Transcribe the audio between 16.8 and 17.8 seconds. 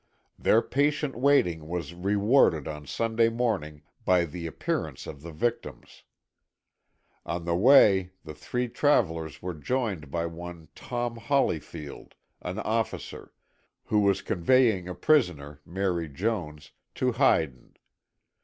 to Hyden.